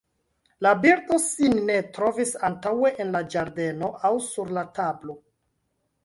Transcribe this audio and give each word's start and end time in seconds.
La 0.65 0.69
birdo 0.83 1.17
sin 1.25 1.57
ne 1.67 1.75
trovis 1.97 2.31
antaŭe 2.49 2.91
en 3.05 3.11
la 3.15 3.21
ĝardeno 3.33 3.91
aŭ 4.09 4.11
sur 4.29 4.49
la 4.59 4.63
tablo. 4.79 5.17